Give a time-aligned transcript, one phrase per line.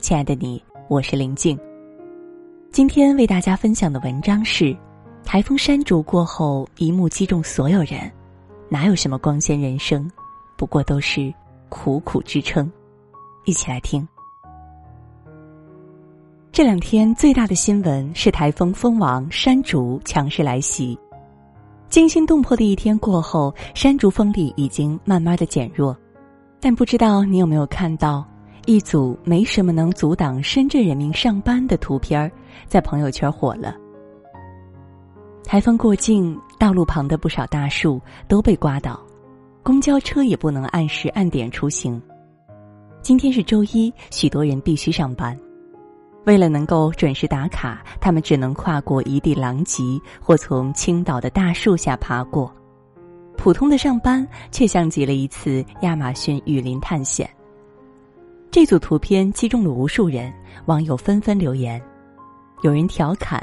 [0.00, 1.58] 亲爱的你，我是林静。
[2.72, 4.74] 今天为大家分享的文章是：
[5.24, 8.10] 台风山竹过后，一幕击中所有人。
[8.70, 10.10] 哪有什么光鲜人生，
[10.56, 11.32] 不过都是
[11.68, 12.70] 苦苦支撑。
[13.44, 14.06] 一起来听。
[16.50, 20.98] 这两天最大的新闻是台风蜂王山竹强势来袭。
[21.90, 25.94] 惊心动魄的一天过后，山竹风力已经慢慢的减弱，
[26.58, 28.26] 但不知道你有没有看到
[28.66, 32.30] 一组没什么能阻挡深圳人民上班的图片儿，
[32.66, 33.74] 在朋友圈火了。
[35.44, 39.00] 台风过境，道路旁的不少大树都被刮倒，
[39.62, 42.00] 公交车也不能按时按点出行。
[43.02, 45.36] 今天是周一，许多人必须上班。
[46.26, 49.82] 为了能够准时打卡，他们只能跨过一地狼藉，
[50.20, 52.54] 或从倾倒的大树下爬过。
[53.36, 57.28] 普通的上班却像极了一次亚马逊雨林探险。
[58.50, 60.32] 这组图片击中了无数人，
[60.66, 61.80] 网友纷纷留言。
[62.62, 63.40] 有人调侃：“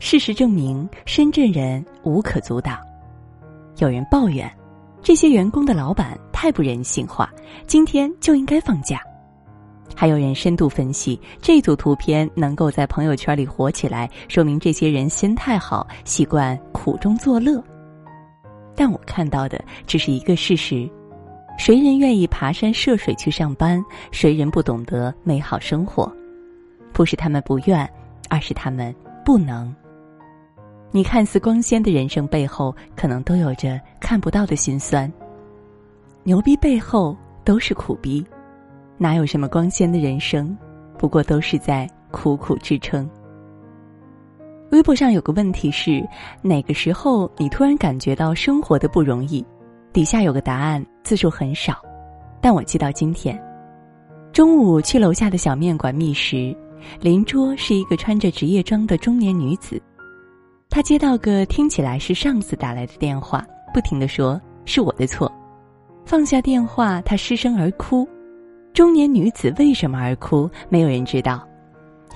[0.00, 2.78] 事实证明，深圳人无可阻挡。”
[3.78, 4.50] 有人抱怨
[5.02, 7.30] ：“这些员工的老板太不人性化，
[7.66, 8.98] 今天就应该放假。”
[9.94, 17.62] 还有人深度分析，这组图片能够在朋友圈里火起来，说明这些人心态好，习惯苦中作乐。
[18.74, 20.90] 但我看到的只是一个事实：
[21.56, 23.84] 谁人愿意爬山涉水去上班？
[24.12, 26.10] 谁人不懂得美好生活？
[26.92, 27.88] 不是他们不愿，
[28.28, 29.74] 而是他们不能。
[30.92, 35.12] 你看似光鲜的人生背后，可能都有着看不到的辛酸。
[36.22, 38.24] 牛逼背后都是苦逼。
[38.98, 40.56] 哪有什么光鲜的人生，
[40.96, 43.08] 不过都是在苦苦支撑。
[44.70, 46.06] 微博上有个问题是：
[46.42, 49.44] 哪个时候你突然感觉到生活的不容易？
[49.92, 51.80] 底下有个答案，次数很少，
[52.40, 53.40] 但我记到今天。
[54.32, 56.52] 中午去楼下的小面馆觅食，
[57.00, 59.80] 邻桌是一个穿着职业装的中年女子，
[60.68, 65.30] 她接到个听起来是上司打来的电话，不停的说是我的错。
[66.04, 68.04] 放下电话，她失声而哭。
[68.74, 70.50] 中年女子为什么而哭？
[70.68, 71.46] 没有人知道。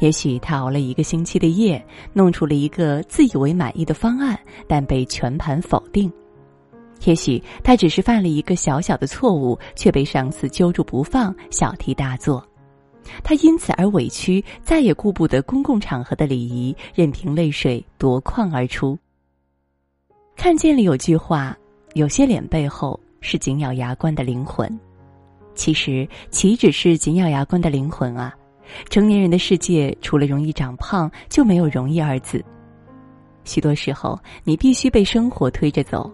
[0.00, 1.80] 也许她熬了一个星期的夜，
[2.12, 4.36] 弄出了一个自以为满意的方案，
[4.66, 6.12] 但被全盘否定。
[7.04, 12.46] 也许他只是犯了一个小小的错误，却被上司揪住不放，小题大做。
[13.24, 18.98] 他因此而委屈，再也顾不得公共场合的礼仪，任凭泪水夺眶而出。
[20.36, 21.56] 看见了有句话：
[21.94, 24.78] 有些脸背后是紧咬牙关的灵魂。
[25.54, 28.34] 其实，岂止是紧咬牙关的灵魂啊！
[28.88, 32.42] 成年人的世界，除了容易长胖，就没有容易二字。
[33.44, 36.10] 许多时候，你必须被生活推着走，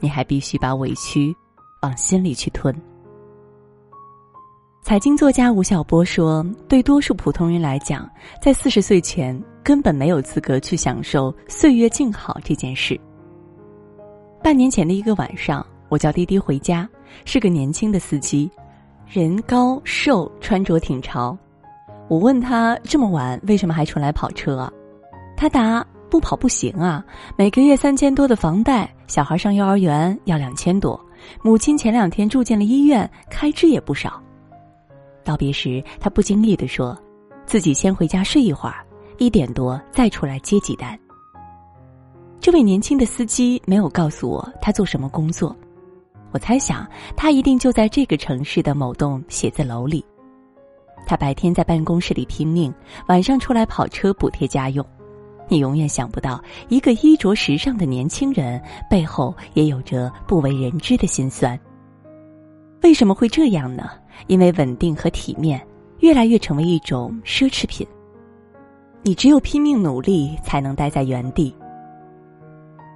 [0.00, 1.34] 你还必须把委屈
[1.82, 2.74] 往心里去吞。
[4.82, 8.08] 财经作家吴晓波说：“对多数普通人来讲，
[8.40, 12.98] 在四十岁前根本没有资格去享受岁月静好这件事。”
[14.42, 16.88] 半年前的一个晚上，我叫滴滴回家，
[17.26, 18.50] 是个年轻的司机。
[19.06, 21.36] 人高瘦，穿着挺潮。
[22.08, 24.72] 我问他这么晚为什么还出来跑车啊？
[25.36, 27.04] 他答：不跑不行啊！
[27.36, 30.98] 每个月三千多的房贷，小孩上幼儿园要两千多，
[31.42, 34.22] 母亲前两天住进了医院，开支也不少。
[35.24, 36.98] 道别时，他不经意地说
[37.44, 38.84] ：“自己先回家睡一会儿，
[39.18, 40.98] 一点多再出来接几单。”
[42.40, 45.54] 这位年轻的司机没有告诉我他做什么工作。
[46.30, 46.86] 我猜想，
[47.16, 50.04] 他一定就在这个城市的某栋写字楼里。
[51.06, 52.72] 他白天在办公室里拼命，
[53.06, 54.84] 晚上出来跑车补贴家用。
[55.48, 61.58] 你永远想不到，一个衣着时尚的年轻人背后也有着不为人知的辛酸。
[62.82, 63.90] 为什么会这样呢？
[64.26, 65.60] 因为稳定和体面
[66.00, 67.86] 越来越成为一种奢侈品。
[69.02, 71.54] 你只有拼命努力，才能待在原地。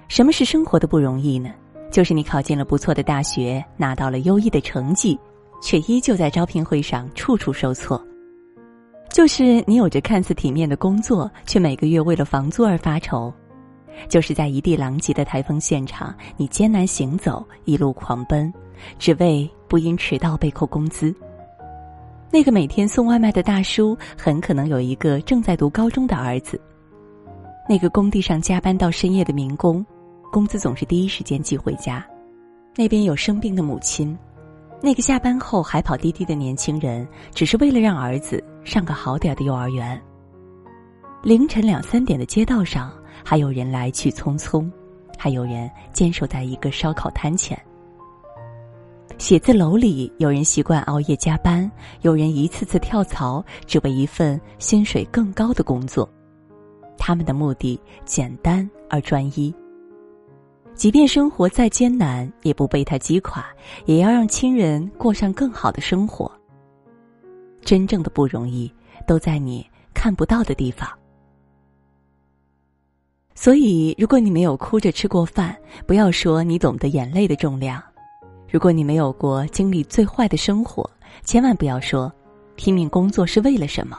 [0.09, 1.51] 什么是生活的不容易呢？
[1.91, 5.19] 就是你考进了不错的大学，拿到了优异的成绩，
[5.63, 7.99] 却依旧在招聘会上处处受挫；
[9.13, 13.31] 就是你有着看似体面的工作，却每个月为了房租而发愁；
[14.09, 18.53] 就是在一地狼藉的台风现场，你艰难行走，一路狂奔，
[18.99, 21.15] 只为不因迟到被扣工资。
[22.31, 26.57] 那个每天送外卖的大叔，很可能有一个正在读高中的儿子；
[27.69, 29.85] 那个工地上加班到深夜的民工。
[30.33, 32.03] 工资总是第一时间寄回家，
[32.75, 34.19] 那边有生病的母亲，
[34.85, 40.01] 那个下班后还跑滴滴的年轻人，只是为了让儿子上个好点的幼儿园。
[41.23, 42.93] 凌晨两三点的街道上，
[43.25, 44.69] 还有人来去匆匆，
[45.17, 47.57] 还有人坚守在一个烧烤摊前。
[49.19, 51.71] 写字楼里，有人习惯熬夜加班，
[52.01, 56.09] 有人一次次跳槽，只为一份薪水更高的工作。
[56.99, 59.55] 他们的目的简单而专一。
[60.75, 63.45] 即便生活再艰难，也不被他击垮，
[63.85, 66.31] 也要让亲人过上更好的生活。
[67.63, 68.73] 真正的不容易，
[69.07, 69.65] 都在你
[69.95, 70.89] 看不到的地方。
[73.35, 77.81] 所以，如果你没有哭着吃过饭，不要说你懂得眼泪的重量；
[78.51, 80.89] 如果你没有过经历最坏的生活，
[81.25, 82.13] 千万不要说
[82.57, 83.99] 拼命工作是为了什么。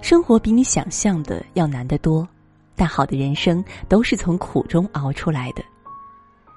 [0.00, 2.26] 生活比你想象的要难得多，
[2.76, 5.62] 但好的人生都是从苦中熬出来的。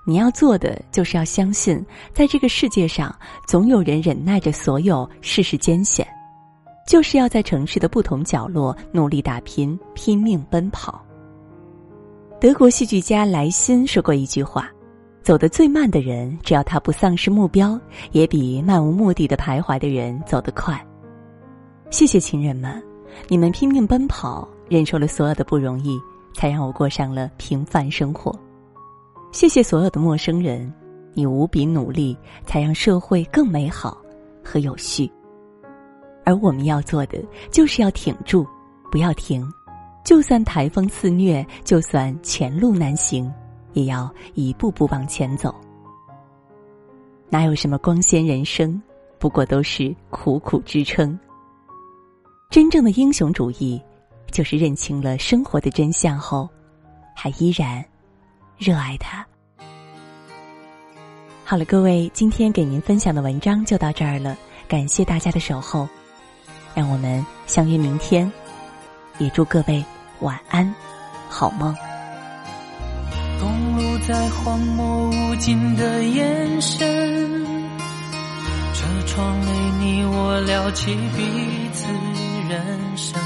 [0.06, 3.14] 你要做的就是要相信，在这个世界上，
[3.46, 6.08] 总有人忍耐着所有世事艰险，
[6.88, 11.04] 就是要在城市的不同角落努力打拼，拼命奔跑。
[12.40, 14.70] 德国戏剧家莱辛说过一句话
[15.24, 17.78] ：“走得最慢的人，只要他不丧失目标，
[18.12, 20.80] 也比漫无目的的徘徊的人走得快。”
[21.92, 22.82] 谢谢亲人们。
[23.28, 26.00] 你们拼命奔跑，忍受了所有的不容易，
[26.34, 28.38] 才让我过上了平凡生活。
[29.32, 30.72] 谢谢所有的陌生人，
[31.14, 33.98] 你无比努力，才让社会更美好
[34.44, 35.12] 和有序。
[36.26, 38.46] 而我们要做的，就是要挺住，
[38.92, 39.48] 不要停。
[40.04, 43.32] 就算台风肆虐，就算前路难行，
[43.74, 45.54] 也要一步步往前走。
[47.30, 48.82] 哪有什么光鲜人生，
[49.20, 51.18] 不过都是苦苦支撑。
[52.50, 53.82] 真正的英雄主义，
[54.32, 56.48] 就是认清了生活的真相后，
[57.16, 57.84] 还依然
[58.58, 59.26] 热爱它。
[61.44, 64.38] 好了，各位，今天给您分享的文章就到这儿了，
[64.68, 65.88] 感谢大家的守候，
[66.76, 68.32] 让我们相约明天，
[69.18, 69.84] 也祝各位
[70.20, 70.74] 晚安，
[71.30, 71.76] 好梦。
[73.40, 77.46] 公路在荒漠无尽的延伸，
[78.74, 81.86] 车窗里你我聊起彼此。
[82.50, 83.22] 人生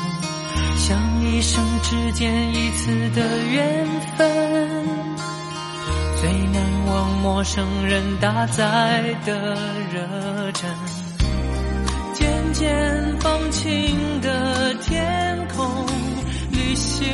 [0.91, 4.29] 像一生只见一次的缘分，
[6.19, 9.55] 最难忘陌生人搭载的
[9.93, 10.69] 热忱，
[12.13, 15.65] 渐渐放晴的天空，
[16.51, 17.07] 旅行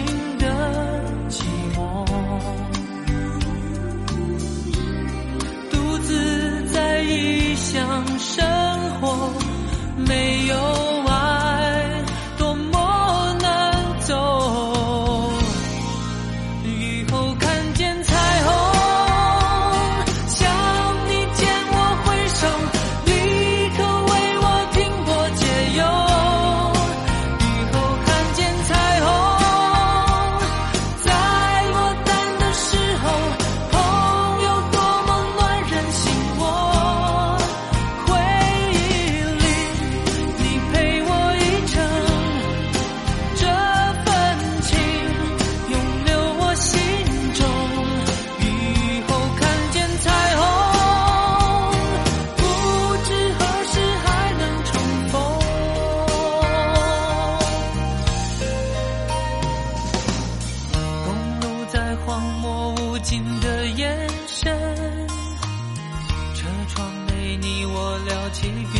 [68.05, 68.77] 聊起彼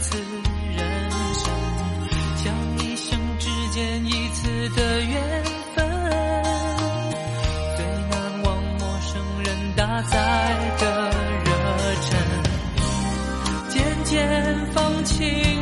[0.00, 0.18] 此
[0.76, 1.50] 人生，
[2.36, 2.44] 像
[2.78, 5.44] 一生只见一次的缘
[5.74, 5.86] 分，
[7.76, 10.14] 最难忘陌生人搭载
[10.78, 11.10] 的
[11.44, 11.50] 热
[12.02, 12.18] 忱，
[13.68, 15.55] 渐渐放弃。